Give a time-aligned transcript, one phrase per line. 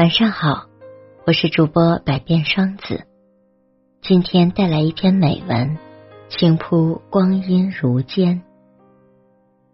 [0.00, 0.64] 晚上好，
[1.26, 3.04] 我是主播百变双子，
[4.00, 5.76] 今天带来一篇美文，
[6.30, 8.40] 轻铺光阴如间，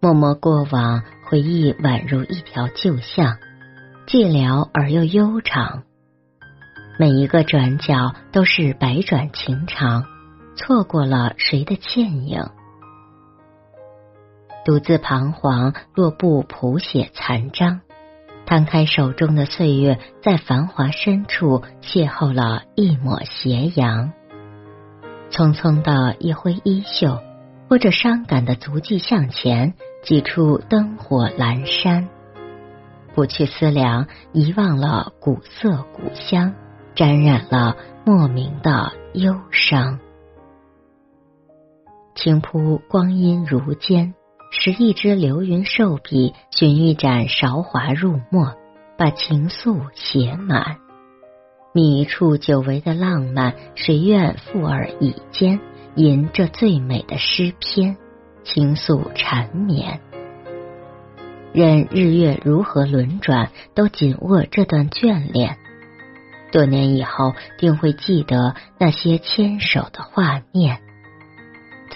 [0.01, 3.37] 默默过往，回忆宛如一条旧巷，
[4.05, 5.83] 寂寥而又悠长。
[6.99, 10.03] 每一个转角都是百转情长，
[10.57, 12.43] 错过了谁的倩影？
[14.65, 17.79] 独自彷徨，落布谱写残章。
[18.47, 24.13] 摊开手中的岁月，在繁华深处邂逅了一抹斜阳。
[25.29, 27.19] 匆匆的一挥衣袖，
[27.67, 32.07] 拖着伤感的足迹向前，几处灯火阑珊。
[33.13, 36.55] 不去思量，遗忘了古色古香，
[36.95, 37.75] 沾染了
[38.05, 39.99] 莫名的忧伤。
[42.15, 44.13] 轻铺光阴如间。
[44.49, 48.55] 拾一支流云瘦笔，寻一盏韶华入墨，
[48.97, 50.77] 把情愫写满。
[51.73, 55.59] 觅一处久违的浪漫，谁愿附耳以间？
[55.95, 57.97] 吟这最美的诗篇，
[58.43, 59.99] 情愫缠绵。
[61.53, 65.57] 任日月如何轮转，都紧握这段眷恋。
[66.51, 70.79] 多年以后，定会记得那些牵手的画面。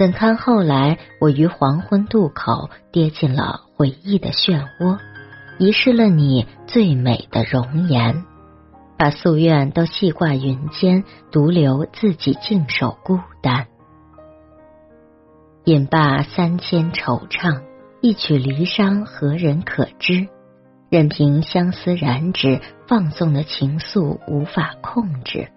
[0.01, 4.97] 怎堪后来，我于黄昏渡口跌进了回忆的漩涡，
[5.59, 8.23] 遗失了你最美的容颜，
[8.97, 13.67] 把夙愿都系挂云间，独留自己静守孤单。
[15.65, 17.61] 饮罢三千惆怅，
[18.01, 20.27] 一曲离殇，何人可知？
[20.89, 25.49] 任凭相思染指，放纵的情愫无法控制，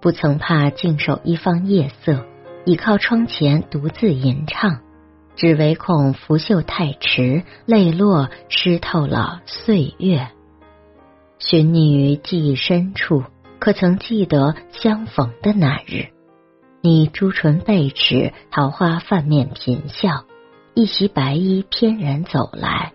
[0.00, 2.26] 不曾怕静守一方夜色。
[2.64, 4.82] 倚靠窗前独自吟唱，
[5.34, 10.28] 只唯恐拂袖太迟，泪落湿透了岁月。
[11.40, 13.24] 寻你于记忆深处，
[13.58, 16.10] 可曾记得相逢的那日？
[16.80, 20.24] 你朱唇贝齿，桃花泛面颦笑，
[20.74, 22.92] 一袭白衣翩然走来，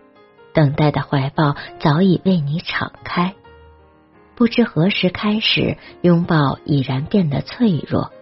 [0.54, 3.34] 等待的怀抱早已为你敞开。
[4.34, 8.12] 不知何时开始，拥抱已然变得脆弱。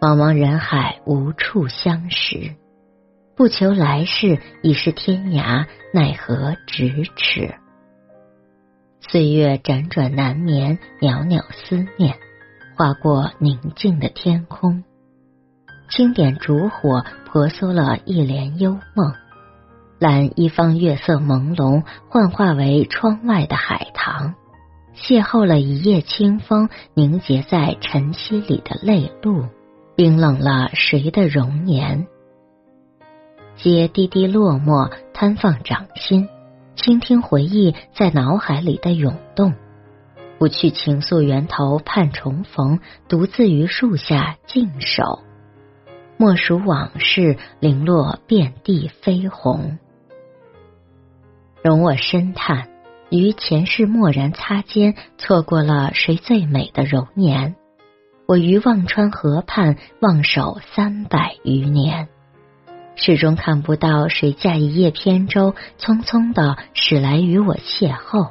[0.00, 2.56] 茫茫人海，无处相识。
[3.36, 7.54] 不求来世已是天涯，奈何咫尺？
[9.02, 12.16] 岁月辗转难眠，袅袅思念
[12.76, 14.84] 划过宁静的天空。
[15.90, 19.12] 轻点烛火，婆娑了一帘幽梦。
[19.98, 24.34] 揽一方月色朦胧，幻化为窗外的海棠。
[24.94, 29.44] 邂逅了一夜清风，凝结在晨曦里的泪露。
[30.00, 32.06] 冰冷了谁的容颜？
[33.54, 36.26] 皆滴滴落寞，摊放掌心，
[36.74, 39.52] 倾听回忆在脑海里的涌动。
[40.38, 45.20] 不去情愫源头盼重逢，独自于树下静守。
[46.16, 49.78] 莫数往事，零落遍地飞红。
[51.62, 52.70] 容我深叹，
[53.10, 57.56] 于前世蓦然擦肩，错过了谁最美的容颜。
[58.30, 62.06] 我于忘川河畔望守三百余年，
[62.94, 68.30] 始终看不到谁驾一叶扁舟，匆匆的驶来与我邂逅。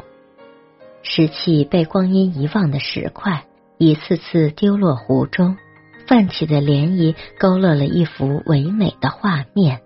[1.03, 3.43] 拾起被光阴遗忘的石块，
[3.77, 5.57] 一次次丢落湖中，
[6.07, 9.81] 泛起的涟漪勾勒了一幅唯美的画面。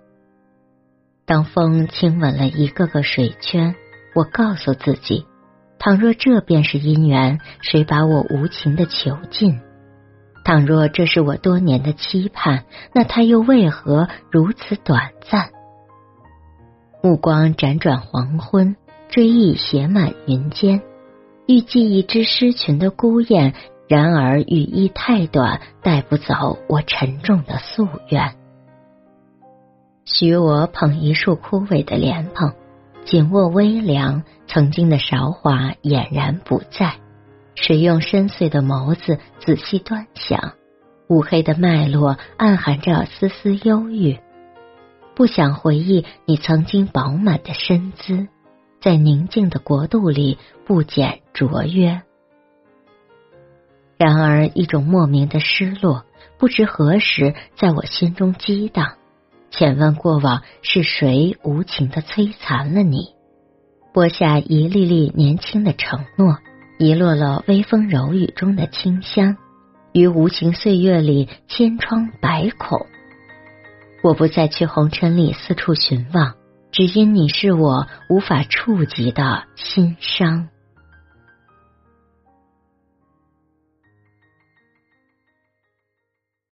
[1.26, 3.74] 当风亲吻了一个个水圈，
[4.14, 5.26] 我告诉自己：
[5.80, 9.60] 倘若这便是姻缘，谁把我无情的囚禁？
[10.44, 15.52] 倘若这是我多年的期盼，那它又为何如此短暂？
[17.02, 18.76] 目光辗转黄昏，
[19.10, 20.82] 追忆写满云间，
[21.48, 23.54] 欲寄一只诗群的孤雁，
[23.88, 28.36] 然而羽翼太短，带不走我沉重的夙愿。
[30.06, 32.54] 许我捧一束枯萎的莲蓬，
[33.06, 36.96] 紧握微凉，曾经的韶华俨然不在。
[37.56, 40.54] 谁用深邃的眸子仔细端详？
[41.10, 44.20] 乌黑的脉络暗含着丝丝忧郁。
[45.16, 48.28] 不想回忆你曾经饱满的身姿，
[48.82, 52.02] 在宁静的国度里不减卓越。
[53.98, 56.06] 然而，一种莫名的失落，
[56.40, 58.96] 不知何时在我心中激荡。
[59.52, 63.10] 浅问过往，是谁无情的摧残了你？
[63.94, 66.40] 播下一粒粒年轻的承诺。
[66.84, 69.38] 遗落了微风柔雨中的清香，
[69.94, 72.88] 于无情岁月里千疮百孔。
[74.04, 76.36] 我不再去红尘里四处寻望，
[76.74, 80.50] 只因你是我无法触及的心伤。